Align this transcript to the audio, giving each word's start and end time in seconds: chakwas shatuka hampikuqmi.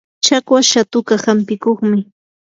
chakwas 0.25 0.63
shatuka 0.71 1.13
hampikuqmi. 1.23 1.99